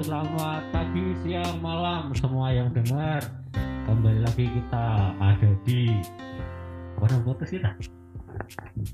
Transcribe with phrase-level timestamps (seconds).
[0.00, 3.20] selamat pagi, siang, malam semua yang dengar.
[3.84, 4.86] Kembali lagi kita
[5.18, 5.92] ada di
[6.96, 7.72] mana putus kita?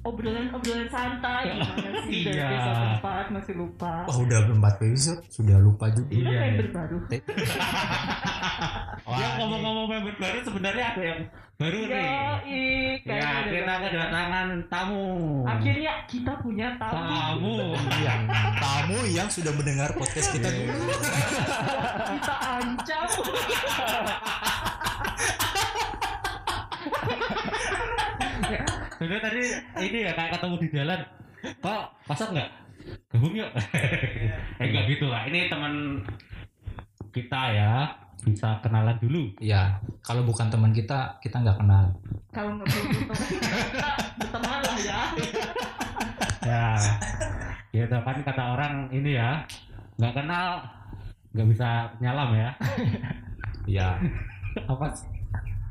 [0.03, 2.50] obrolan-obrolan santai gimana sih dari Iya.
[2.50, 2.98] episode
[3.30, 6.11] masih lupa Wah udah empat episode sudah lupa juga.
[6.11, 6.74] Udah Iya, member iya.
[6.74, 6.97] baru
[9.03, 11.21] Wah, ya ngomong-ngomong member baru sebenarnya ada yang
[11.56, 12.08] baru Yo, nih.
[12.45, 15.04] ih, Ya, kita kedatangan tamu.
[15.42, 17.55] akhirnya kita punya tamu Tamu.
[17.96, 18.14] Iya,
[18.56, 20.73] tamu yang sudah mendengar podcast kita dulu.
[22.12, 23.06] kita ancam
[28.47, 28.60] Ya,
[28.92, 29.42] Sebenarnya tadi
[29.83, 31.00] ini ya kayak ketemu di jalan.
[31.58, 32.50] Pak, pasang nggak?
[33.10, 33.50] Gabung yuk.
[34.60, 35.27] eh enggak gitu lah.
[35.27, 35.98] Ini teman
[37.16, 37.75] kita ya.
[38.19, 39.29] Bisa kenalan dulu.
[39.38, 41.84] Iya, kalau bukan teman kita, kita nggak kenal.
[42.29, 43.16] kalau nggak perlu berteman
[43.70, 45.01] kita berteman lah ya
[46.47, 46.66] Ya.
[47.73, 49.41] Gitu kan kata orang ini ya.
[49.97, 50.61] nggak kenal
[51.33, 52.51] nggak bisa nyalam ya.
[53.67, 53.98] Iya,
[54.64, 55.11] Apa sih?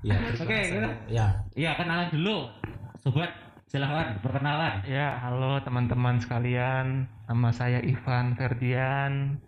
[0.03, 0.19] iya.
[0.35, 0.89] Oke, gitu.
[1.07, 2.51] Ya, Iya, kenalan dulu.
[2.99, 3.31] Sobat,
[3.65, 4.83] silahkan perkenalan.
[4.83, 7.07] Ya, halo teman-teman sekalian.
[7.25, 9.39] Nama saya Ivan Ferdian.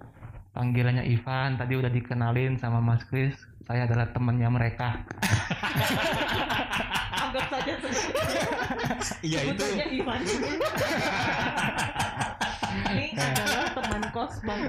[0.57, 1.61] Panggilannya Ivan.
[1.61, 3.37] Tadi udah dikenalin sama Mas Kris.
[3.69, 5.05] Saya adalah temannya mereka.
[7.27, 7.73] anggap saja
[9.19, 9.63] iya itu.
[10.01, 10.19] Ivan
[12.87, 14.61] ini adalah teman kos Bang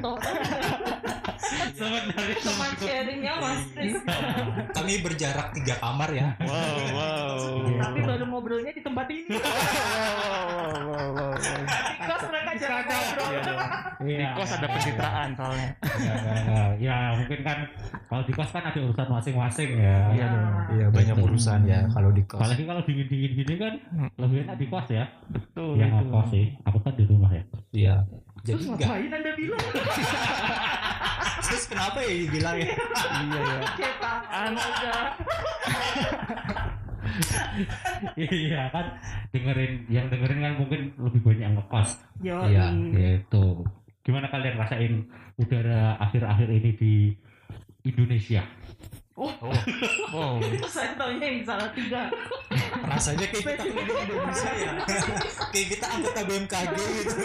[2.11, 3.97] dari teman sharingnya Mas Chris
[4.75, 6.34] Kami berjarak tiga kamar ya.
[6.42, 7.39] Wow, wow.
[7.78, 11.34] tapi baru ngobrolnya di tempat ini di kos mereka jarang ngobrol
[14.09, 14.19] Iya.
[14.19, 15.69] Di kos ada pencitraan soalnya.
[16.01, 16.62] Ya, ya, ya.
[16.78, 17.59] Ya, mungkin kan
[18.09, 19.98] kalau di kos kan ada urusan masing-masing ya.
[20.11, 20.48] Iya dong.
[20.73, 21.27] Iya banyak Betul.
[21.28, 22.41] urusan ya kalau di kos.
[22.41, 23.75] Apalagi kalau dingin-dingin gini kan
[24.17, 25.05] lebih enak di kos ya.
[25.29, 25.98] Betul Yang itu.
[26.01, 26.47] ngekos sih.
[26.64, 27.45] Aku kan di rumah ya.
[27.70, 27.95] Iya.
[28.39, 28.89] Jadi terus enggak.
[28.89, 29.61] ngapain anda bilang
[31.48, 32.69] Terus kenapa ya dibilang ya?
[33.19, 33.59] Iya ya.
[33.75, 34.97] cetak aja
[38.19, 38.86] iya kan
[39.33, 41.90] dengerin yang dengerin kan mungkin lebih banyak yang ngekos.
[42.23, 43.46] Iya, Gitu.
[44.08, 45.05] Gimana kalian rasain
[45.36, 46.95] udara akhir-akhir ini di
[47.85, 48.41] Indonesia?
[49.13, 49.29] Oh,
[50.14, 50.41] wow.
[50.73, 52.07] saya taunya yang salah tiga
[52.86, 54.73] Rasanya kayak kita di Indonesia ya.
[55.52, 57.17] kayak kita anggota BMKG gitu.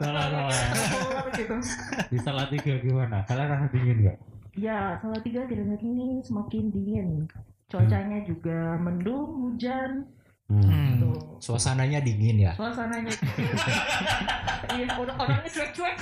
[0.00, 0.60] Salah salah.
[0.88, 1.56] Polar gitu
[2.08, 3.26] Di Salatiga gimana?
[3.28, 4.18] Kalian rasa dingin nggak?
[4.52, 7.08] ya salah tiga kira-kira ini semakin dingin
[7.72, 10.04] cuacanya juga mendung hujan
[10.52, 11.00] Hmm.
[11.38, 12.52] Suasananya dingin ya.
[12.52, 13.08] suasananya
[14.74, 15.96] iya orang orangnya cuek-cuek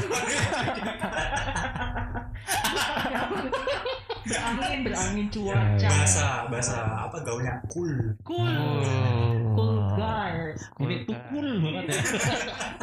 [4.21, 5.91] berangin berangin cuaca Ya, ya.
[5.91, 7.95] Bahasa bahasa apa gaulnya cool.
[8.21, 9.55] cool Oh.
[9.57, 12.01] cool guys Ini tuh cool banget ya.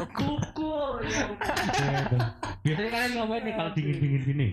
[0.09, 2.17] cool cool ya Gitu.
[2.65, 4.47] Biasanya kalian ngapain nih kalau dingin-dingin gini?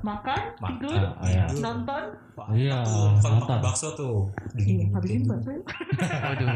[0.00, 0.78] Makan Makan.
[0.80, 1.44] tidur Ah, iya.
[1.52, 2.04] nonton
[2.50, 2.78] Iya,
[3.20, 4.24] makan bakso tuh.
[4.56, 4.88] iya Dingin.
[4.90, 5.52] habisin bakso.
[6.32, 6.48] Aduh.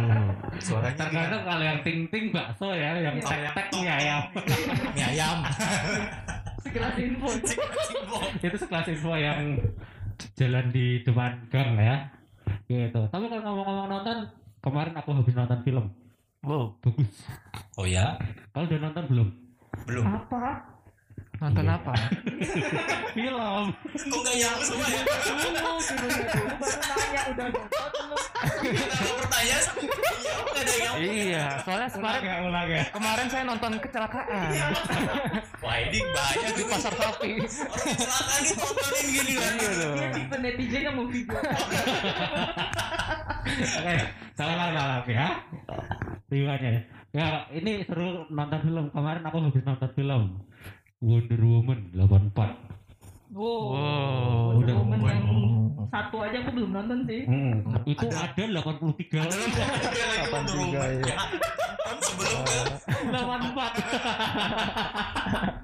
[0.57, 3.23] Suaranya Terkadang kalau yang ting-ting bakso ya, yang Iya.
[3.23, 4.23] tek-tek mie ayam.
[4.97, 5.39] mie ayam.
[6.65, 7.29] sekilas info
[8.41, 9.61] Itu sekelas info yang
[10.35, 11.97] jalan di depan gang ya.
[12.65, 13.01] Gitu.
[13.05, 14.19] Tapi kalau ngomong-ngomong nonton,
[14.59, 15.87] kemarin aku habis nonton film.
[16.41, 16.81] Wow.
[16.81, 17.29] Bagus.
[17.77, 18.17] Oh ya?
[18.51, 19.29] Kalau udah nonton belum?
[19.85, 20.05] Belum.
[20.07, 20.65] apa
[21.35, 21.75] Nonton Iya.
[21.77, 21.95] apa?
[23.17, 23.65] Film.
[23.75, 25.03] Kok enggak yang semua ya?
[25.05, 26.09] dulu dulu dulu
[26.59, 28.23] baru nanya udah nonton belum
[28.95, 32.83] Kalau pertanyaan iya enggak ada yang Iya, soalnya kemarin ya, ulang ya.
[32.91, 34.51] kemarin saya nonton kecelakaan
[35.59, 37.31] Wah ini banyak di pasar sapi.
[37.43, 39.53] Orang kecelakaan ini tontonin gini kan.
[39.59, 41.39] Iya tipe netizen yang mau video
[43.45, 43.95] Oke,
[44.35, 45.29] salah salah ya.
[46.27, 46.73] Riwayatnya.
[47.15, 48.85] Ya, ini seru nonton film.
[48.91, 50.23] Kemarin aku habis nonton film
[51.05, 52.33] Wonder Woman 84.
[53.31, 54.57] wow, Wow.
[54.57, 54.75] Wonder Udah.
[54.79, 55.27] Woman yang
[55.87, 57.55] satu aja aku belum nonton sih Hmm,
[57.85, 58.33] itu Ada.
[58.33, 59.67] ada, 83 Ada lagi dia
[60.03, 60.91] lagi Kapan Wonder Woman.
[60.97, 61.05] ya?
[61.05, 61.17] Ya,
[61.77, 63.69] kan sebelum kan 84.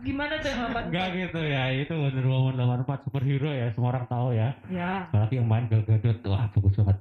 [0.00, 4.06] gimana tuh yang delapan Enggak gitu ya, itu Wonder Woman 84 superhero ya, semua orang
[4.06, 4.48] tahu ya.
[4.68, 6.98] ya Apalagi yang main Gal Gadot, wah bagus banget.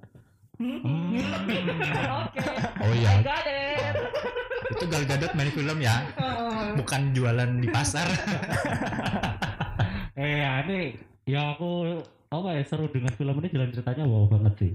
[0.55, 0.83] Hmm.
[2.19, 2.39] oke
[2.77, 3.95] Oh I iya, got it
[4.69, 6.38] itu Gal Gadot main film ya, Oh.
[6.79, 8.07] Bukan jualan di pasar.
[10.19, 11.95] Eh ya ini ya aku
[12.27, 14.73] apa ya seru dengan film ini jalan ceritanya wow banget sih.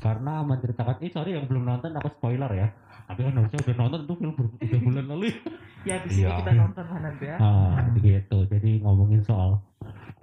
[0.00, 2.72] Karena menceritakan, eh sorry yang belum nonton aku spoiler ya.
[3.04, 5.28] Tapi kan harusnya udah nonton tuh film tiga bulan lalu.
[5.88, 6.40] ya di sini Iya.
[6.40, 8.38] kita nonton lah nanti ya Ah gitu.
[8.48, 9.60] Jadi ngomongin soal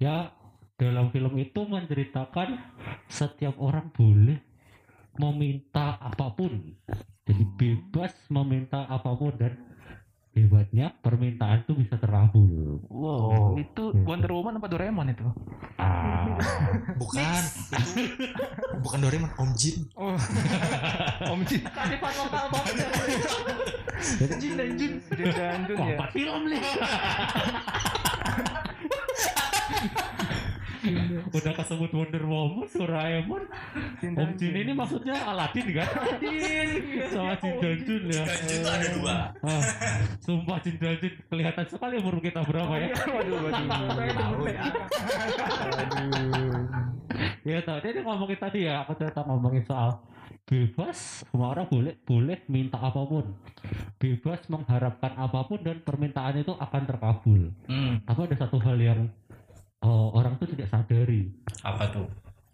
[0.01, 0.33] ya
[0.81, 2.57] dalam film itu menceritakan
[3.05, 4.41] setiap orang boleh
[5.21, 6.73] meminta apa pun.
[7.29, 9.53] Jadi bebas meminta apa pun dan
[10.31, 12.79] hebatnya permintaan tuh bisa terkabul.
[12.85, 13.47] Wow, Oh.
[13.55, 15.25] itu Wonder Woman apa Doraemon itu?
[15.75, 16.37] Ah,
[17.01, 17.41] Bukan,
[17.71, 18.01] itu
[18.83, 19.77] bukan Doraemon, Om Jin.
[19.93, 20.15] Oh.
[21.33, 21.61] Om Jin.
[21.65, 22.75] Kearifan lokal banget.
[24.37, 24.93] Jin dan Jin.
[25.09, 25.95] Jin dan Jun ya.
[25.95, 26.61] apa film nih?
[31.29, 33.43] Udah kesebut Wonder Woman, Doraemon,
[34.01, 35.89] Jin Om Jin ini maksudnya Aladin kan?
[37.13, 38.23] Sama Jin dan Jun ya.
[38.25, 39.17] Tuh ada dua.
[39.43, 39.63] Ah,
[40.21, 42.89] sumpah Jin dan Jun kelihatan sekali umur kita berapa ya?
[42.93, 43.65] Waduh, waduh.
[43.99, 44.63] Saya Tahu demen ya.
[47.43, 49.97] Ya tadi ini ngomongin tadi ya, aku cerita ngomongin soal
[50.45, 53.37] bebas, semua orang boleh boleh minta apa pun,
[54.01, 57.41] bebas mengharapkan apa pun dan permintaan itu akan terkabul.
[57.69, 58.99] Hmm, Tapi ada satu hal yang
[59.81, 61.31] eh, orang tuh tidak sadari
[61.63, 62.07] apa tuh?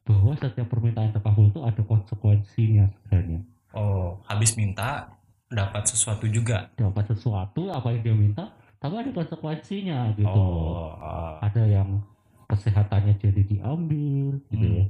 [0.06, 3.42] bahwa setiap permintaan terkabul itu ada konsekuensinya sebenarnya.
[3.74, 5.10] Oh, habis minta
[5.50, 6.70] dapat sesuatu juga.
[6.78, 10.30] Dapat sesuatu apa yang dia minta, tapi ada konsekuensinya gitu.
[10.30, 11.42] Oh, ah.
[11.42, 12.06] Ada yang
[12.46, 14.78] kesehatannya jadi diambil gitu Hmm.
[14.78, 14.86] ya.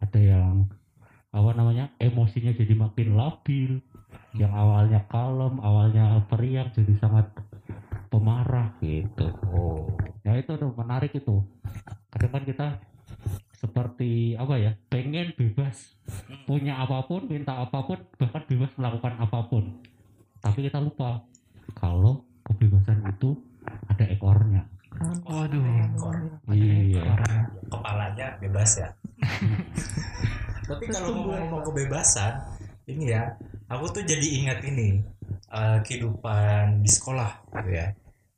[0.00, 0.54] Ada yang
[1.36, 3.84] apa namanya emosinya jadi makin labil
[4.40, 7.28] yang awalnya kalem awalnya periang jadi sangat
[8.16, 9.28] pemarah gitu.
[9.52, 9.84] Oh.
[10.24, 11.44] ya itu tuh menarik itu.
[12.08, 12.66] Kadang kan kita
[13.60, 15.92] seperti apa ya pengen bebas.
[16.48, 19.84] Punya apa pun minta apa pun bahkan bebas melakukan apa pun.
[20.40, 21.20] Tapi kita lupa
[21.76, 23.36] kalau kebebasan itu
[23.92, 24.64] ada ekornya.
[25.28, 25.60] Waduh.
[26.56, 27.04] iya.
[27.68, 28.88] Kepalanya bebas ya.
[30.68, 32.42] Tapi kalau ngomong-ngomong kebebasan,
[32.90, 33.38] ini ya,
[33.70, 34.98] aku tuh jadi ingat ini
[35.52, 37.30] eh, kehidupan di sekolah
[37.60, 37.86] gitu ya.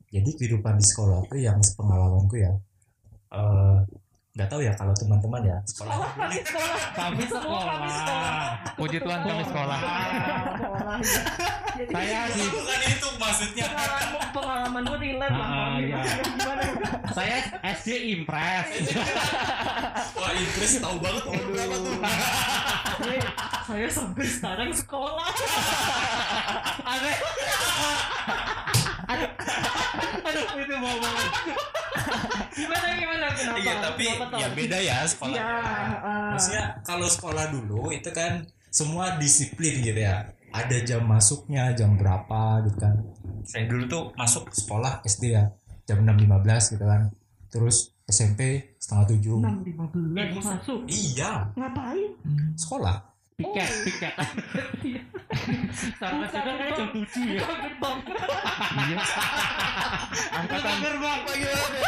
[0.09, 2.51] Jadi kehidupan di sekolah tuh yang sepengalamanku ya.
[3.29, 3.77] eh,
[4.31, 5.99] nggak tahu ya kalau teman-teman ya sekolah
[6.95, 7.75] kami sekolah
[8.73, 9.79] Puji Tuhan kami sekolah.
[9.79, 10.97] Sekolah.
[11.75, 15.43] Jadi saya di bukan itu maksudnya pengalaman pengalaman lu relate lah.
[15.43, 15.81] Ah, Mami.
[15.85, 15.99] iya.
[16.23, 16.63] Gimana?
[17.09, 17.37] saya
[17.73, 18.67] SD impres
[20.13, 21.93] wah Inggris tahu banget umur berapa tuh
[22.99, 25.29] Saya- Saya sampai sekarang sekolah.
[26.83, 27.15] Aneh.
[29.09, 29.29] Aduh,
[30.21, 31.29] aduh itu mau banget.
[32.51, 33.57] Gimana gimana kenapa?
[33.57, 35.45] iya tapi Kenapa ya beda ya sekolah Iya.
[35.97, 36.29] ah.
[36.31, 40.21] maksudnya kalau sekolah dulu itu kan semua disiplin gitu ya
[40.51, 42.95] ada jam masuknya jam berapa gitu kan
[43.43, 45.49] saya dulu tuh masuk sekolah SD ya
[45.83, 47.09] jam 6.15 gitu kan
[47.47, 48.41] terus SMP
[48.77, 50.85] setengah tujuh enam lima belas masuk.
[50.85, 52.09] iya Ngapain?
[52.55, 53.08] sekolah
[53.39, 54.13] Piket, piket.
[55.95, 57.41] Sampai sudah kayak jam tujuh ya.
[57.47, 57.97] Gerbang.
[58.75, 58.99] Iya.
[60.35, 61.79] Angkatan Gerbang gimana?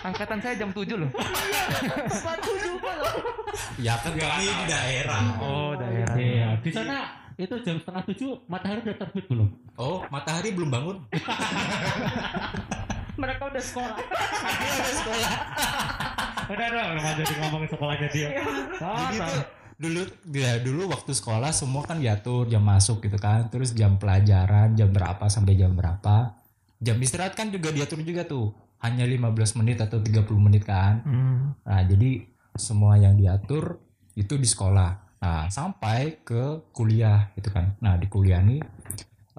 [0.00, 1.10] angkatan saya jam 7 loh.
[2.60, 3.14] Juga loh.
[3.76, 6.14] ya kan kami di daerah Oh, daerah.
[6.16, 6.96] Iya, di sana
[7.36, 9.48] itu jam setengah tujuh matahari udah terbit belum?
[9.80, 10.96] oh matahari belum bangun
[13.20, 13.96] Mereka udah sekolah.
[16.48, 18.28] Udah dong, nggak jadi ngomongin sekolahnya dia.
[18.80, 19.59] Jadi.
[19.80, 20.04] Dulu
[20.36, 23.48] ya dulu waktu sekolah semua kan diatur jam masuk gitu kan.
[23.48, 26.36] Terus jam pelajaran jam berapa sampai jam berapa.
[26.76, 28.52] Jam istirahat kan juga diatur juga tuh.
[28.84, 31.00] Hanya 15 menit atau 30 menit kan.
[31.04, 31.56] Hmm.
[31.64, 32.24] nah jadi
[32.56, 33.80] semua yang diatur
[34.12, 35.16] itu di sekolah.
[35.24, 37.72] Nah sampai ke kuliah gitu kan.
[37.80, 38.60] Nah di kuliah nih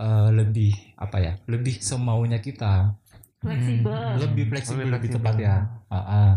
[0.01, 2.97] eh, lebih apa ya lebih semaunya kita.
[3.41, 4.21] Fleksibel.
[4.21, 5.55] lebih fleksibel Lebih lebih tepat ya.
[5.89, 6.31] Ah, ah.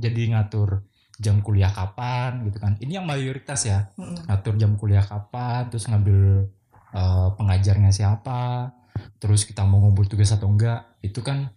[0.00, 0.80] jadi ngatur
[1.16, 3.88] jam kuliah kapan gitu kan ini yang mayoritas ya
[4.28, 6.48] ngatur jam kuliah kapan terus ngambil
[6.92, 8.72] eh, pengajarnya siapa
[9.20, 11.48] terus kita mau ngumpul tugas atau enggak itu kan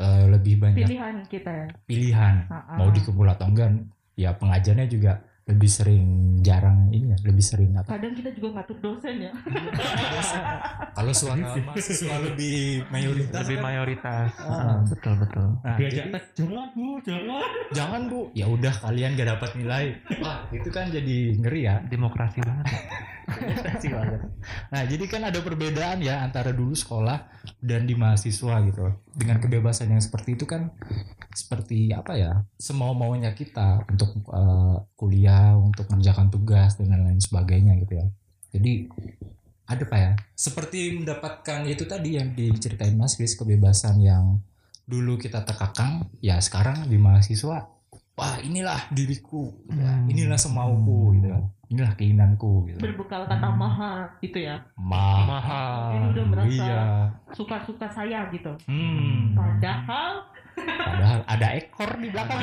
[0.00, 1.66] eh, lebih banyak Pilihan kita ya.
[1.84, 2.76] pilihan ah.
[2.80, 3.84] mau dikumpul atau enggak
[4.16, 6.06] ya pengajarnya juga lebih sering
[6.42, 9.32] jarang ini ya lebih sering apa Kadang kita juga ngatur dosen ya.
[10.90, 14.28] kalau suara mahasiswa lebih mayoritas Lebih kan, mayoritas.
[14.42, 14.82] Ah.
[14.84, 15.46] betul betul.
[15.56, 17.42] nah, Diajak jadi- tes, jangan bu, jangan.
[17.70, 19.84] jangan bu ya udah kalian gak dapat nilai
[20.18, 22.66] wah itu kan jadi ngeri ya Demokrasi banget.
[23.26, 24.20] Banget.
[24.70, 27.26] nah jadi kan ada perbedaan ya antara dulu sekolah
[27.58, 30.70] dan di mahasiswa gitu dengan kebebasan yang seperti itu kan
[31.34, 37.78] seperti apa ya semau maunya kita untuk eh, kuliah untuk mengerjakan tugas dan lain sebagainya
[37.82, 38.06] gitu ya
[38.54, 38.72] jadi
[39.66, 44.38] ada apa ya seperti mendapatkan itu tadi yang diceritain Mas Chris kebebasan yang
[44.86, 47.66] dulu kita terkakang ya sekarang di mahasiswa
[48.16, 49.92] wah inilah diriku gitu ya.
[49.92, 50.08] Hmm.
[50.08, 51.40] inilah semauku gitu ya.
[51.66, 54.62] Inilah keinginanku gitu Berbekal kata maha gitu ya.
[54.78, 55.98] Ma Mahal.
[55.98, 56.82] Ini udah merasa iya
[57.34, 58.54] suka-suka saya gitu.
[58.70, 59.34] hmm.
[59.34, 62.38] Padahal padahal ada ekor di belakang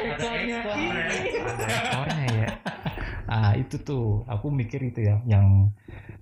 [0.00, 0.52] ekornya ini.
[1.92, 2.48] Ekornya ya.
[3.26, 5.70] ah itu tuh aku mikir itu ya yang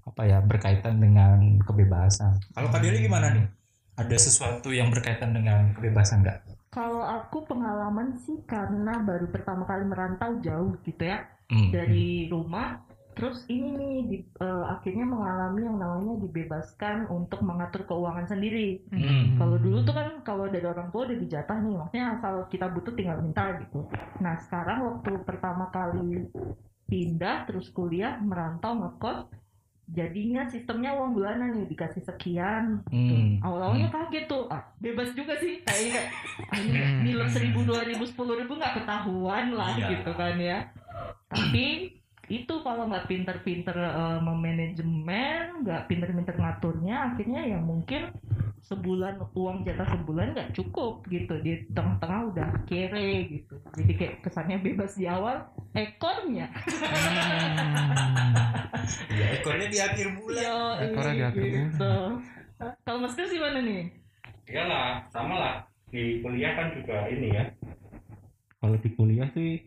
[0.05, 2.39] apa ya berkaitan dengan kebebasan.
[2.53, 3.47] Kalau Kak Deli gimana nih?
[3.95, 6.54] Ada sesuatu yang berkaitan dengan kebebasan nggak?
[6.75, 11.71] Kalau aku pengalaman sih karena baru pertama kali merantau jauh gitu ya Hmm.
[11.71, 12.83] dari rumah.
[13.15, 18.83] Terus ini nih di- eh, akhirnya mengalami yang namanya dibebaskan untuk mengatur keuangan sendiri.
[18.91, 19.39] Hmm.
[19.39, 22.91] Kalau dulu tuh kan kalau dari orang tua udah dijatah nih, maksudnya asal kita butuh
[22.99, 23.87] tinggal minta gitu.
[24.19, 26.27] Nah sekarang waktu pertama kali
[26.91, 29.31] pindah terus kuliah merantau ngekos,
[29.85, 32.81] jadinya sistemnya uang bulanan nih dikasih sekian.
[32.89, 33.37] Hmm.
[33.41, 36.09] Awal-awalnya kaget tuh, ah, bebas juga sih kayak
[36.49, 37.01] ah, ini Hmm.
[37.05, 40.01] nilai seribu dua ribu sepuluh ribu nggak ketahuan lah Iya.
[40.01, 40.59] gitu kan ya.
[41.29, 41.93] Tapi
[42.25, 48.09] itu kalau nggak pinter-pinter eh, memanajemen, nggak pinter-pinter ngaturnya, akhirnya ya mungkin
[48.65, 53.61] sebulan uang jatah sebulan nggak cukup gitu di tengah-tengah udah kere gitu.
[53.77, 55.45] Jadi kayak kesannya bebas di awal,
[55.77, 56.49] ekornya.
[59.13, 60.43] Ya ekornya di akhir bulan.
[60.43, 60.59] Yo,
[60.91, 61.65] Ekornya di akhir bulan.
[61.69, 61.95] gitu.
[62.85, 63.83] Kalau Mas Kris gimana nih?
[64.49, 65.55] Iyalah, sama lah.
[65.89, 67.45] Di kuliah kan juga ini ya.
[68.59, 69.61] Kalau di kuliah sih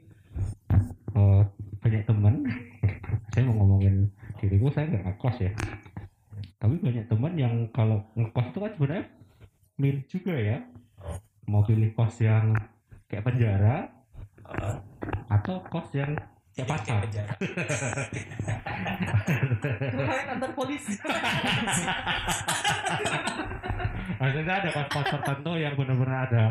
[1.14, 1.42] eh,
[1.80, 2.36] banyak teman.
[3.30, 4.10] saya mau ngomongin
[4.42, 5.52] diriku saya nggak ngekos ya.
[6.58, 9.06] Tapi banyak teman yang kalau ngekos itu kan sebenarnya
[9.78, 10.58] milih juga ya.
[11.46, 12.52] Mau pilih kos yang
[13.08, 13.88] kayak penjara
[15.30, 16.12] atau kos yang
[16.52, 17.06] kayak pasar.
[19.80, 20.98] Kemarin kantor polisi.
[24.18, 26.46] Maksudnya ada kos-kos tertentu yang benar-benar ada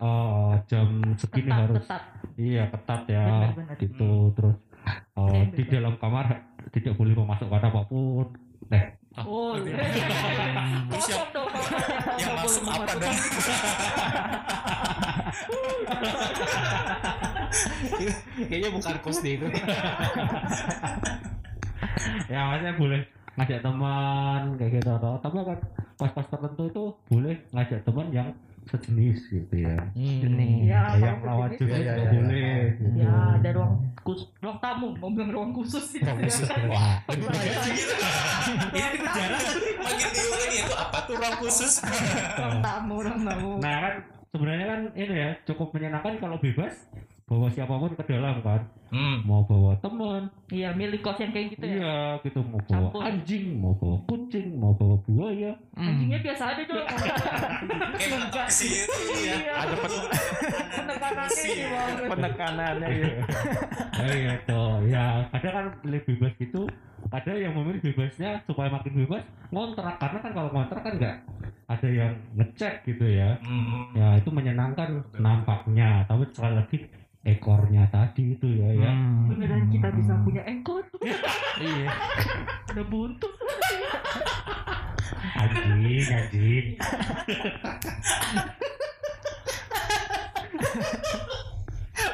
[0.00, 2.02] eh, jam segini Ketat, harus ketat.
[2.34, 3.76] iya ketat ya Benar-benar.
[3.78, 4.56] gitu terus
[5.14, 6.26] eh, Saya di dalam kamar
[6.74, 8.26] tidak boleh memasukkan apa pun
[8.72, 9.78] eh Oh, iya.
[10.90, 11.46] Cocok dong,
[12.18, 13.14] yang nggak masuk apa dong?
[18.50, 19.46] Kayaknya bukan kos deh itu.
[22.26, 23.00] ya maksudnya boleh
[23.38, 25.58] ngajak teman kayak gitu atau tapi kan
[25.94, 28.28] kos-kos tertentu itu boleh ngajak teman yang
[28.66, 30.66] sejenis gitu ya Jenis.
[30.70, 32.10] Ya, yang lawan sejenis juga ya, ya, ya.
[32.10, 32.98] boleh gitu.
[32.98, 33.72] Ya, ada ruang
[34.04, 36.00] khusus, ruang tamu, mau bilang ruang khusus sih.
[36.04, 37.00] Wah.
[38.76, 39.38] Ini penjara.
[39.80, 41.72] Makin bingung lagi itu apa tuh ruang khusus?
[42.36, 43.52] Ruang tamu, ruang tamu.
[43.58, 43.94] nah kan
[44.34, 46.74] sebenarnya kan ini ya cukup menyenangkan kalau bebas
[47.24, 49.24] bawa siapa pun ke dalam kan Hmm.
[49.24, 51.74] mau bawa teman Iya, milik kos yang kayak gitu ya.
[51.74, 53.00] iya gitu mau bawa Campur.
[53.02, 56.84] anjing mau bawa kucing mau bawa buaya Anjingnya biasa aja dong.
[57.96, 59.34] Kayak sih itu ya.
[59.36, 59.52] Iya.
[59.56, 60.10] Ada pen-
[60.70, 62.06] Penekanannya banget.
[62.06, 63.08] penekanannya ya.
[63.96, 66.62] ya gitu ya kadang kan pilih bebas gitu
[67.06, 71.16] kadang yang memilih bebasnya supaya makin bebas ngontrak karena kan kalau ngontrak kan nggak
[71.64, 73.90] ada yang ngecek gitu ya Hmm.
[73.92, 76.76] ya itu menyenangkan nampaknya tapi sekali lagi
[77.24, 79.32] ekornya tadi itu ya ya Hmm.
[79.32, 80.84] Beneran kita bisa punya ekor.
[81.60, 81.88] Iya.
[82.68, 83.32] Ada buntut.
[85.34, 86.66] anjing anjing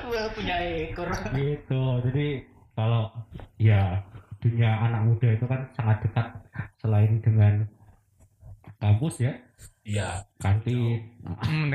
[0.02, 1.08] Gua punya ekor.
[1.32, 2.26] gitu jadi
[2.74, 3.08] kalau
[3.56, 4.02] ya
[4.38, 6.26] dunia anak muda itu kan sangat dekat
[6.76, 7.54] selain dengan
[8.76, 9.32] kampus ya
[9.82, 10.24] Iya.
[10.36, 11.00] kantin
[11.46, 11.68] Hmm,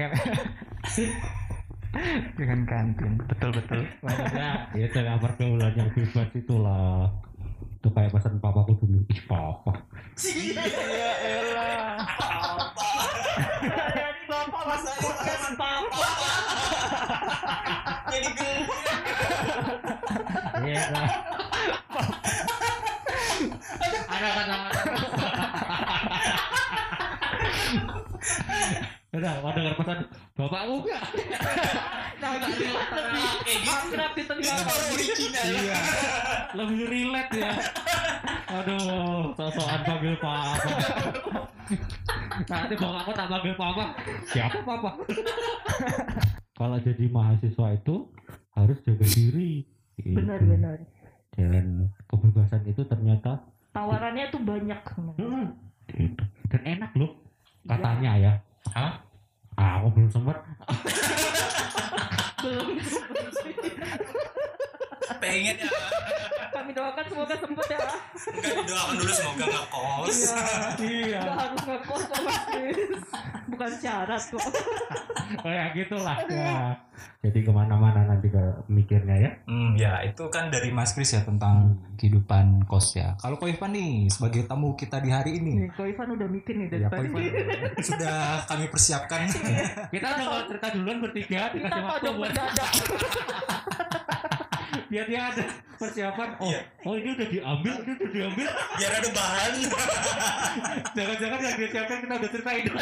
[2.36, 4.50] dengan- kantin betul betul maksudnya
[4.80, 7.08] ya dengan pergaulan yang bebas itulah
[7.56, 9.74] itu kayak pesan papaku dulu ih papa
[10.20, 12.02] ya elah
[13.66, 16.08] Dari bapak masuk podcast papa.
[18.08, 18.56] Jadi gue.
[20.64, 21.10] iya lah.
[24.08, 25.25] ada kata
[29.26, 29.98] Udah, mau denger pesan
[30.38, 31.04] bapakku gak?
[32.16, 34.84] Nah, gitu lebih akrab di telinga kamu.
[34.96, 35.46] original.
[35.52, 35.80] Iya,
[36.56, 37.52] lebih relate ya.
[38.56, 40.56] Aduh, sosokan panggil papa.
[42.48, 43.86] Nanti bapakku tak panggil papa.
[44.32, 44.90] Siapa papa?
[46.56, 47.96] Kalau jadi mahasiswa itu
[48.56, 49.68] harus jaga diri.
[50.00, 50.16] Gitu.
[50.16, 50.80] Benar-benar.
[51.36, 53.44] Dan kebebasan itu ternyata
[53.76, 54.80] Tawarannya tuh banyak.
[55.20, 55.46] hmm,
[55.92, 56.24] gitu.
[56.48, 57.12] dan enak loh
[57.68, 58.34] katanya ya.
[58.72, 59.04] Hah?
[59.56, 60.38] Ah, aku belum sempat.
[62.44, 62.68] Belum.
[65.24, 65.70] Pengen ya.
[66.52, 67.80] Kami doakan semoga sempat ya.
[68.36, 70.20] Enggak didoakan dulu semoga nggak kos.
[70.84, 71.22] iya.
[71.24, 72.44] Gak harus ngekos kok Mas.
[73.56, 74.44] Bukan syarat kok.
[75.42, 76.76] Kayak gitulah ya.
[77.26, 79.32] Jadi ke mana-mana nanti ke mikirnya ya.
[79.50, 83.18] Hmm, ya itu kan dari Mas Kris ya tentang kehidupan kos ya.
[83.18, 86.54] Kalau Ko Ivan nih sebagai tamu kita di hari ini, Nih, Ko Ivan udah mikir
[86.54, 87.24] nih dari ya tadi.
[87.88, 89.26] Sudah kami persiapkan.
[89.90, 92.72] Kita udah mau cerita duluan bertiga Kita kok buat mendadak.
[94.86, 95.44] biar dia ada
[95.76, 96.62] persiapan oh Iya.
[96.84, 99.54] oh ini udah diambil ini udah diambil biar ada bahan
[100.98, 102.66] jangan-jangan yang dia siapkan kita udah ceritain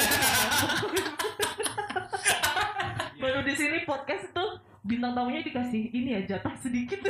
[3.16, 4.46] Baru di sini podcast itu
[4.84, 7.00] bintang tamunya dikasih ini ya jatah sedikit.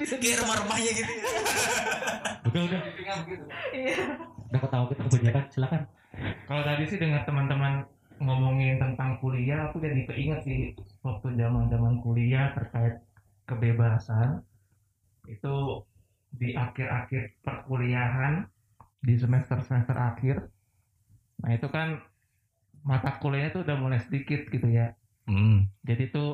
[0.00, 1.22] kayak remah-remahnya gitu ya.
[2.44, 2.80] udah udah
[3.70, 3.96] Iya.
[4.48, 5.82] udah ketawa kita kebanyakan silakan
[6.46, 7.82] Kalau tadi sih dengan teman-teman
[8.18, 10.58] ngomongin tentang kuliah, aku jadi keinget sih
[11.06, 12.94] waktu zaman-zaman kuliah terkait
[13.48, 14.28] kebebasan
[15.28, 15.54] itu
[16.40, 18.34] di akhir-akhir perkuliahan
[19.06, 20.36] di semester-semester akhir.
[21.42, 21.88] Nah itu kan
[22.84, 24.92] mata kuliahnya tuh udah mulai sedikit gitu ya.
[25.28, 25.68] Hmm.
[25.88, 26.28] Jadi tuh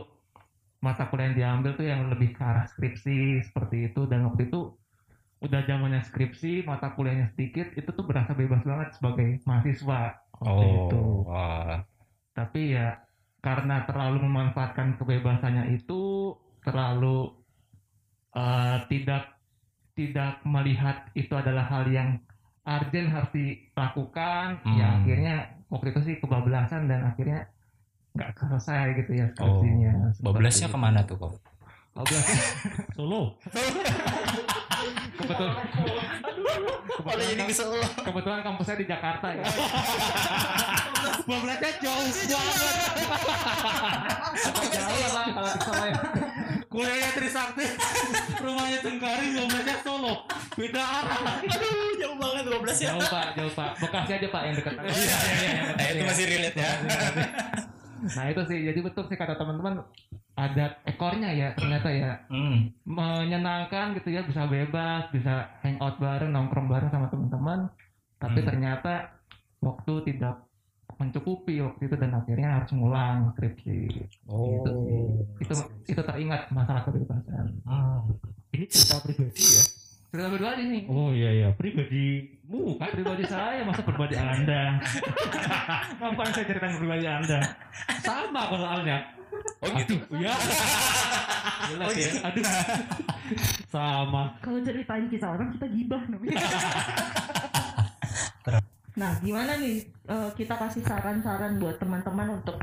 [0.82, 4.76] mata kuliah yang diambil tuh yang lebih ke arah skripsi seperti itu dan waktu itu
[5.44, 10.00] udah zamannya skripsi mata kuliahnya sedikit itu tuh berasa bebas banget sebagai mahasiswa
[10.40, 11.86] waktu itu Oh, wah.
[12.36, 13.05] tapi ya
[13.46, 16.34] karena terlalu memanfaatkan kebebasannya itu
[16.66, 17.30] terlalu
[18.34, 19.38] eh, tidak
[19.94, 22.18] tidak melihat itu adalah hal yang
[22.66, 24.96] urgent harus dilakukan ya Hmm.
[24.98, 25.34] akhirnya
[25.70, 27.46] waktu itu sih kebablasan dan akhirnya
[28.18, 31.32] nggak selesai gitu ya skripsinya Seperti Bablasnya ke mana tuh kok?
[31.94, 32.42] Bablasnya
[32.98, 33.38] solo
[35.16, 35.54] kebetulan
[37.06, 37.70] Malah jadi kebetulan, kesel.
[38.02, 39.44] kebetulan kampusnya di Jakarta ya.
[41.28, 42.76] Bablasnya jauh banget.
[44.70, 45.96] Jauh lah Bang, kalau di Solo ya.
[46.66, 47.64] kuliahnya Trisakti
[48.36, 50.14] rumahnya Cengkaring bablasnya solo.
[50.54, 51.40] Beda arah.
[51.40, 53.70] Aduh jauh banget 12 ya jauh pak jauh pak.
[53.80, 54.72] Bekasi aja pak yang dekat.
[54.76, 55.62] Iya iya iya.
[55.74, 56.70] Nah itu masih relate ya
[57.98, 59.80] nah itu sih jadi betul sih kata teman-teman
[60.34, 62.68] ada ekornya ya ternyata ya Hmm.
[62.82, 67.72] menyenangkan gitu ya bisa bebas bisa hangout bareng nongkrong bareng sama teman-teman
[68.16, 68.48] tapi Hmm.
[68.48, 69.16] ternyata
[69.58, 70.44] waktu tidak
[70.94, 73.78] mencukupi waktu itu dan akhirnya harus ngulang skripsi
[74.24, 74.64] Oh.
[74.64, 75.00] Itu sih.
[75.42, 75.54] itu
[75.88, 78.00] itu teringat masalah kebebasan Ah.
[78.50, 79.62] ini cerita pribadi ya
[80.16, 81.48] cerita berdua nih oh iya iya.
[81.52, 82.88] Pribadimu kan?
[82.88, 84.80] Pribadi saya masa pribadi anda?
[86.00, 87.38] Ngapain saya cerita pribadi anda?
[88.00, 88.96] Sama kok soalnya.
[89.60, 89.94] Oh gitu?
[90.16, 90.32] Ya
[91.68, 92.00] jelas Oh, ya.
[92.00, 92.16] gitu.
[92.24, 92.44] aduh.
[93.68, 94.22] Sama.
[94.40, 96.40] Kalau ceritain kisah orang kita gibah namanya.
[99.00, 102.56] nah, gimana nih eh, kita kasih saran-saran buat teman-teman untuk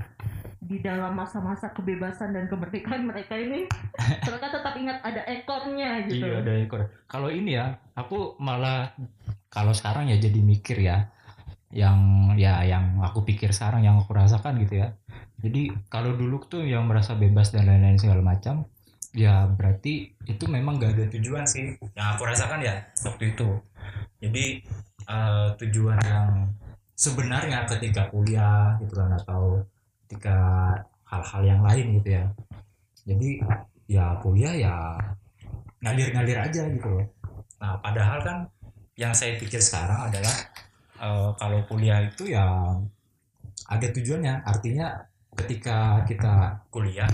[0.74, 3.70] di dalam masa-masa kebebasan dan kemerdekaan mereka ini
[4.26, 6.26] mereka tetap ingat ada ekornya gitu.
[6.26, 6.90] Iya ada ekor.
[7.06, 8.98] Kalau ini ya, aku malah
[9.54, 11.14] kalau sekarang ya jadi mikir ya,
[11.70, 14.98] yang ya yang aku pikir sekarang yang aku rasakan gitu ya.
[15.46, 18.66] Jadi kalau dulu tuh yang merasa bebas dan lain-lain segala macam,
[19.14, 21.78] ya berarti itu memang gak ada tujuan sih.
[21.94, 23.50] Yang aku rasakan ya waktu itu.
[24.18, 24.46] Jadi
[25.06, 26.50] eh, tujuan yang
[26.98, 29.62] sebenarnya ketika kuliah gitu kan atau
[30.14, 30.38] ketika
[31.10, 32.26] hal-hal yang lain gitu ya.
[33.10, 33.42] Jadi
[33.90, 34.76] ya kuliah ya
[35.82, 37.06] ngalir-ngalir aja gitu loh.
[37.58, 38.38] Nah, padahal kan
[38.94, 40.38] yang saya pikir sekarang adalah
[41.02, 42.46] eh, kalau kuliah itu ya
[43.66, 44.46] ada tujuannya.
[44.46, 45.02] Artinya
[45.34, 47.10] ketika kita kuliah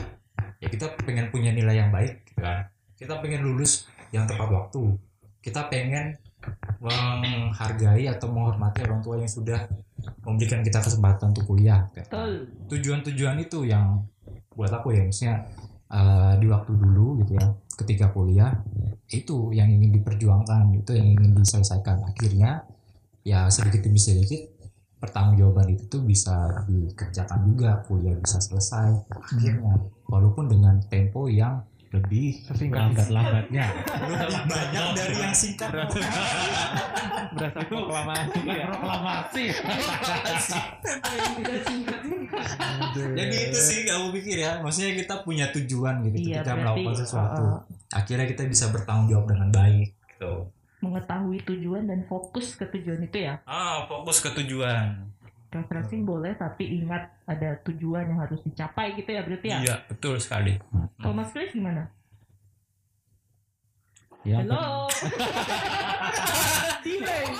[0.59, 2.67] ya kita pengen punya nilai yang baik gitu kan.
[2.99, 4.91] Kita pengen lulus yang tepat waktu.
[5.39, 6.19] Kita pengen
[6.83, 9.63] menghargai atau menghormati orang tua yang sudah
[10.23, 11.87] memberikan kita kesempatan untuk kuliah.
[11.91, 12.49] Betul.
[12.69, 14.03] Tujuan-tujuan itu yang
[14.53, 15.35] buat aku ya maksudnya
[15.87, 17.47] eh, di waktu dulu gitu ya
[17.79, 18.51] ketika kuliah
[19.07, 22.67] itu yang ingin diperjuangkan itu yang ingin diselesaikan akhirnya
[23.23, 24.51] ya sedikit demi sedikit
[24.99, 29.79] pertanggungjawaban itu tuh bisa dikerjakan juga kuliah bisa selesai akhirnya
[30.11, 33.65] walaupun dengan tempo yang lebih sesingkat lambat lambatnya.
[34.05, 35.73] Lebih banyak dari yang singkat.
[37.33, 38.65] Berasa proklamasi ya.
[38.69, 39.45] Proklamasi.
[42.93, 44.61] Jadi itu sih aku pikir ya.
[44.61, 47.41] Maksudnya kita punya tujuan gitu Iya, ketika berarti, melakukan sesuatu.
[47.41, 50.33] Uh, akhirnya kita bisa bertanggung jawab dengan baik gitu.
[50.79, 53.41] Mengetahui tujuan dan fokus ke tujuan itu ya.
[53.43, 55.09] ah fokus ke tujuan
[55.49, 59.57] Refreshing boleh tapi ingat ada tujuan yang harus dicapai gitu ya berarti ya.
[59.65, 60.61] iya betul sekali
[61.01, 61.89] Kalau Mas Chris gimana?
[64.21, 64.85] ya Halo.
[66.85, 67.25] Delay.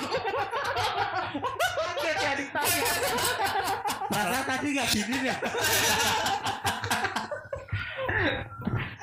[2.00, 2.82] Kaget ya ditanya.
[4.10, 5.36] Rasa tadi nggak gini ya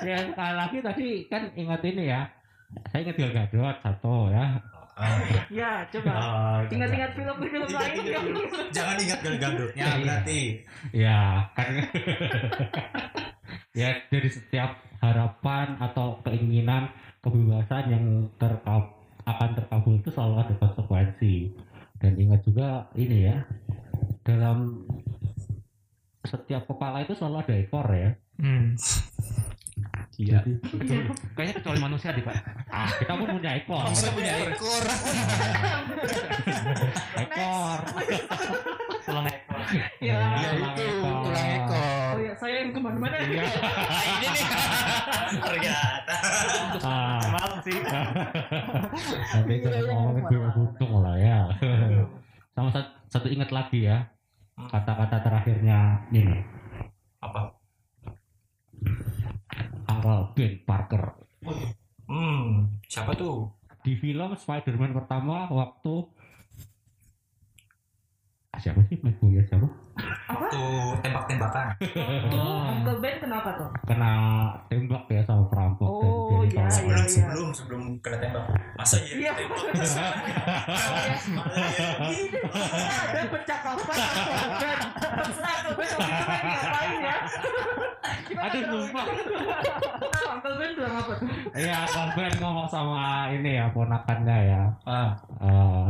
[0.07, 2.21] ya sekali lagi tadi kan ingat ini ya
[2.91, 4.45] saya ingat Gal Gadot satu ya
[5.47, 6.11] Ya, coba.
[6.11, 8.67] Ah, Ingat-ingat film-film lain ingat, ingat.
[8.73, 9.97] jangan ingat gal gadotnya Iya.
[10.01, 10.39] berarti
[10.89, 11.19] ya
[11.53, 11.69] kan
[13.79, 16.89] ya dari setiap harapan atau keinginan
[17.21, 18.05] kebebasan yang
[18.35, 21.53] terkab akan terkabul itu selalu ada konsekuensi
[21.97, 23.37] dan ingat juga ini ya
[24.23, 24.81] dalam
[26.21, 28.77] setiap kepala itu selalu ada ekor ya Hmm.
[30.17, 30.41] Iya.
[31.37, 32.33] Kayaknya kecuali manusia deh, Pak.
[32.73, 33.85] ah kita pun punya ekor.
[33.93, 34.81] Bisa punya ekor.
[37.21, 37.77] Ekor.
[39.05, 39.61] Tulang ekor.
[40.01, 40.17] Ya.
[40.41, 42.13] Ya itu tulang ekor.
[42.17, 43.13] Oh ya, saya yang ke mana-mana.
[43.13, 43.45] Iya.
[43.45, 44.45] Nah, ini nih.
[45.37, 46.13] Ternyata.
[46.81, 47.77] Ah, Maaf sih.
[47.77, 50.29] Tapi Iya, jangan iya, ngomongin iya.
[50.33, 51.37] bebas untung lah ya.
[52.51, 53.97] Sama satu, satu ingat lagi ya.
[54.57, 56.41] Kata-kata terakhirnya ini.
[57.21, 57.53] Apa?
[59.87, 61.15] Harold Ben Parker.
[62.07, 63.51] Hmm, siapa tuh?
[63.83, 66.07] Di film Spider-Man pertama waktu
[68.57, 69.67] siapa sih Mike Boyer siapa?
[70.47, 71.73] Tuh tembak-tembakan.
[72.29, 73.69] Tuh, Uncle Ben kenapa tuh?
[73.83, 74.13] Kena
[74.67, 76.69] tembak ya sama perampok Oh, iya, ditolak.
[76.69, 76.69] iya.
[76.69, 78.45] Sebelum sebelum sebelum kena tembak.
[78.75, 79.49] Masa iya Iya.
[83.07, 84.77] ada percakapan Uncle Ben.
[85.17, 87.15] Uncle Ben ngapain ya.
[88.37, 88.85] Aduh.
[88.87, 89.05] Nah,
[90.31, 91.27] Uncle Ben bilang apa tuh?
[91.53, 94.63] Iya, Bang Ben ngomong sama ini ya ponakannya ya.
[94.85, 95.85] Ah, eh,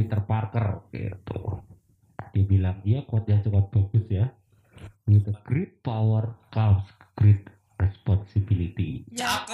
[0.00, 1.60] Peter Parker gitu.
[2.32, 4.32] Dia bilang, iya quote yang cukup bagus ya.
[5.04, 6.88] With a great power comes
[7.20, 7.44] great
[7.76, 9.04] responsibility.
[9.12, 9.52] cakep.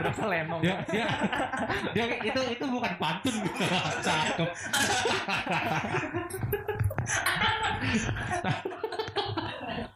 [0.00, 0.60] Berasa lenong.
[0.64, 1.06] Dia, dia,
[1.92, 3.36] dia itu itu bukan pantun.
[4.06, 4.50] Cakep.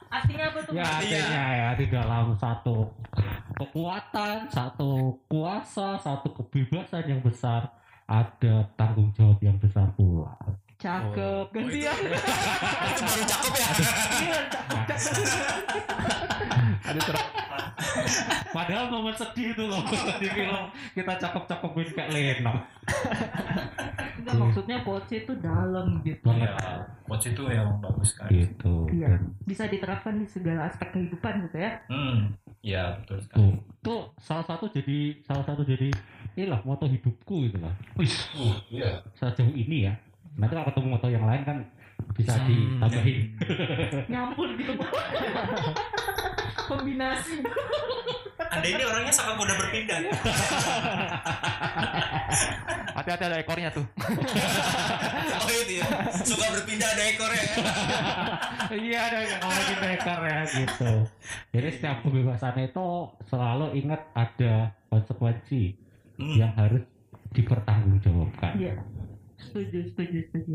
[0.08, 0.72] Artinya apa tuh?
[0.72, 0.92] Ya Iya.
[0.98, 2.76] artinya ya di dalam satu
[3.58, 4.90] kekuatan, satu
[5.28, 7.68] kuasa, satu kebebasan yang besar
[8.08, 10.32] ada tanggung jawab yang besar pula.
[10.80, 11.44] Cakep.
[11.44, 11.92] Oh, Gantian.
[11.92, 13.68] Itu baru cakep ya.
[14.24, 14.80] Iya, cakep.
[16.88, 17.26] Ada ter-
[18.48, 19.84] Padahal momen sedih itu loh
[20.18, 22.54] di film kita cakep-cakepin kayak Leno.
[24.18, 26.24] Enggak maksudnya Poce itu dalam gitu.
[26.24, 26.48] Banget.
[26.56, 26.80] Ya,
[27.12, 28.28] itu yang bagus kan.
[28.32, 28.74] Gitu.
[28.88, 29.20] Iya.
[29.44, 31.70] Bisa diterapkan di segala aspek kehidupan gitu ya.
[31.92, 32.32] Hmm,
[32.64, 33.38] ya betul sekali.
[33.38, 33.52] tuh,
[33.84, 35.92] tuh salah satu jadi salah satu jadi
[36.38, 37.74] inilah moto hidupku gitu lah.
[37.98, 39.02] Uh, iya.
[39.18, 39.94] Sejauh ini ya.
[40.38, 41.58] Nanti kalau ketemu moto yang lain kan
[42.14, 43.18] bisa Hmm, ditambahin.
[44.14, 44.72] Nyampur gitu.
[46.70, 47.42] Kombinasi.
[48.38, 49.98] Anda ini orangnya sangat mudah berpindah.
[52.98, 53.82] Hati-hati ada ekornya tuh.
[55.42, 55.86] Oh itu ya.
[56.22, 57.42] Suka berpindah ada ekornya.
[57.42, 57.54] ya.
[58.68, 60.92] Iya ada yang ngomongin hacker ya gitu.
[61.50, 62.86] Jadi setiap kebebasan itu
[63.26, 64.54] selalu ingat ada
[64.88, 65.87] konsekuensi
[66.18, 66.34] Hmm.
[66.34, 66.82] yang harus
[67.30, 68.52] dipertanggungjawabkan.
[68.58, 68.74] Iya.
[69.38, 70.54] Setuju, setuju, setuju.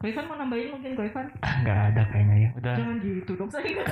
[0.00, 1.28] Ko Ivan mau nambahin mungkin Ko Ivan?
[1.44, 2.50] Enggak ada kayaknya ya.
[2.56, 2.74] Udah.
[2.76, 3.68] Jangan gitu dong saya.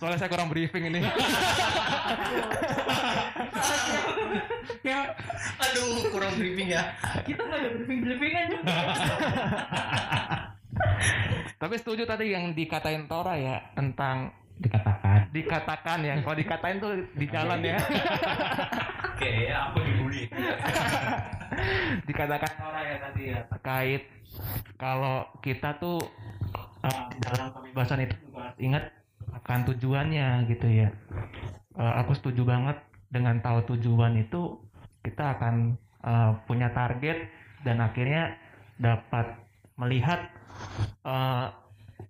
[0.00, 1.00] Soalnya saya kurang briefing ini.
[4.84, 5.00] ya
[5.60, 6.92] Aduh, kurang briefing ya.
[7.24, 8.72] kita nggak ada briefing briefingan juga.
[11.60, 16.14] Tapi setuju tadi yang dikatain Tora ya tentang Dikatakan dikatakan ya.
[16.24, 17.76] Kalau dikatain tuh di jalan ya.
[19.16, 20.28] Oke, ya aku dibully.
[22.08, 24.02] dikatakan Tora ya tadi ya terkait
[24.76, 26.04] kalau kita tuh
[26.84, 28.84] uh, dalam kebebasan itu juga harus ingat
[29.40, 30.92] akan tujuannya gitu ya.
[31.72, 32.76] Uh, aku setuju banget
[33.08, 34.60] dengan tahu tujuan itu
[35.00, 37.32] kita akan uh, punya target
[37.64, 38.36] dan akhirnya
[38.76, 39.32] dapat
[39.80, 40.28] melihat
[41.08, 41.56] uh,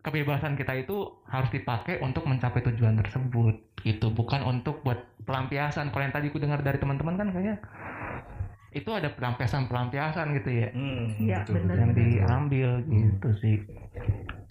[0.07, 6.07] kebebasan kita itu harus dipakai untuk mencapai tujuan tersebut gitu bukan untuk buat pelampiasan kalau
[6.07, 7.57] yang tadi aku dengar dari teman-teman kan kayaknya
[8.71, 11.67] itu ada pelampiasan-pelampiasan gitu ya Hmm, Iya, betul, benar.
[11.67, 11.81] betul.
[11.81, 13.57] yang diambil gitu sih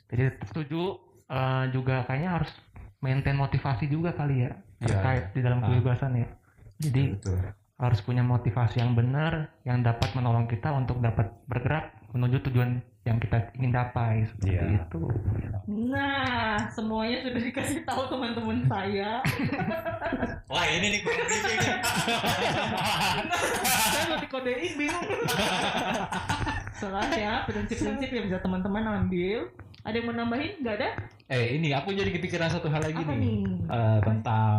[0.07, 0.81] jadi setuju
[1.25, 2.51] eh, juga kayaknya harus
[2.99, 5.71] maintain motivasi juga kali ya Iya, terkait di dalam Ah.
[5.71, 6.27] kebebasan ya
[6.77, 7.39] jadi Betul.
[7.75, 13.17] harus punya motivasi yang benar yang dapat menolong kita untuk dapat bergerak menuju tujuan yang
[13.17, 14.81] kita ingin capai seperti Iya.
[14.81, 15.01] itu
[15.67, 19.21] Nah, semuanya sudah dikasih tahu teman-teman saya.
[20.51, 21.73] Wah, ini nih nih.
[23.85, 25.05] saya mau dikodein bingung.
[26.75, 29.49] Soalnya prinsip-prinsip yang bisa teman-teman ambil.
[29.81, 30.51] Ada yang mau nambahin?
[30.59, 30.89] Nggak ada?
[31.27, 33.21] Eh ini aku jadi kepikiran satu hal lagi Apa nih.
[33.21, 33.41] nih?
[33.65, 34.57] Eh, tentang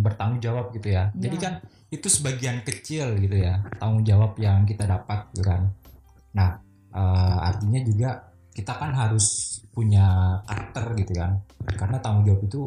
[0.00, 1.10] bertanggung jawab gitu ya.
[1.12, 1.42] Jadi Ya.
[1.42, 1.52] kan
[1.90, 5.74] itu sebagian kecil gitu ya tanggung jawab yang kita dapat gitu kan.
[6.30, 6.62] Nah
[6.94, 8.10] eh, artinya juga
[8.50, 11.40] kita kan harus punya karakter gitu kan.
[11.78, 12.62] Karena tanggung jawab itu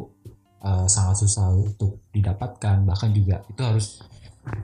[0.64, 2.84] eh, sangat susah untuk didapatkan.
[2.84, 3.86] Bahkan juga itu harus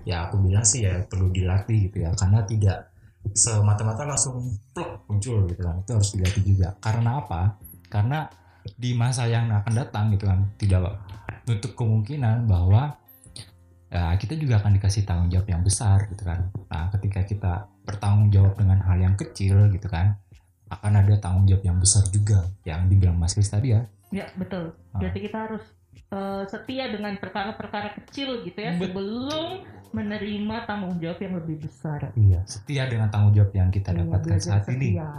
[0.04, 2.10] ya aku bilang sih ya perlu dilatih gitu ya.
[2.16, 2.92] Karena tidak
[3.36, 4.40] semata-mata langsung
[4.72, 5.80] plok muncul gitu kan.
[5.84, 6.68] Itu harus dilatih juga.
[6.80, 7.60] Karena apa?
[7.90, 8.28] Karena
[8.76, 11.00] di masa yang akan datang gitu kan tidak
[11.48, 12.99] untuk kemungkinan bahwa
[13.90, 18.30] ya, kita juga akan dikasih tanggung jawab yang besar gitu kan nah ketika kita bertanggung
[18.30, 20.14] jawab dengan hal yang kecil gitu kan
[20.68, 24.74] akan ada tanggung jawab yang besar juga yang dibilang Mas Kris tadi ya Ya betul.
[24.90, 24.98] Ah.
[24.98, 25.62] Berarti kita harus
[26.10, 32.10] eh, setia dengan perkara-perkara kecil gitu ya Bet- sebelum menerima tanggung jawab yang lebih besar.
[32.14, 34.98] Iya, setia dengan tanggung jawab yang kita Iya, dapatkan saat ini.
[34.98, 35.10] setia.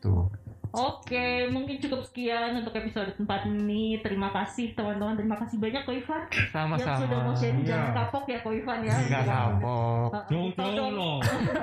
[0.00, 0.32] Tuh.
[0.72, 4.00] Oke, mungkin cukup sekian untuk episode 4 ini.
[4.00, 5.14] Terima kasih teman-teman.
[5.14, 7.22] Terima kasih banyak Ko Ivan yang sudah Sama-sama.
[7.22, 7.60] mau sharing.
[7.60, 7.92] Jangan Iya.
[8.00, 8.92] kapok ya Ko Ivan ya.
[8.94, 10.08] Enggak Jangan- kapok.
[10.08, 11.18] Uh, Jauh-jauh ditodong- loh.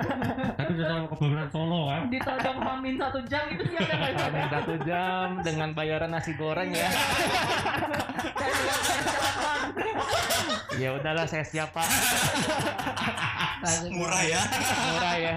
[0.56, 2.00] Tadi udah sama kebebasan Solo kan.
[2.06, 6.88] Ditodong hamin satu jam itu sih ada Kami satu jam dengan bayaran nasi goreng ya.
[10.80, 11.84] ya udahlah saya siap pak.
[13.92, 14.40] Murah ya.
[14.96, 15.36] Murah ya.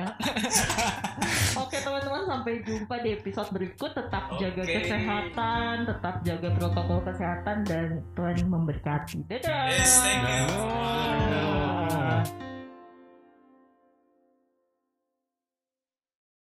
[1.59, 3.91] Oke teman-teman sampai jumpa di episode berikut.
[3.91, 4.73] Tetap jaga Oke.
[4.79, 9.27] kesehatan, tetap jaga protokol kesehatan dan Tuhan memberkati.
[9.27, 9.63] Dadah.
[9.69, 10.47] Yes, thank you.
[10.47, 12.52] Dadah.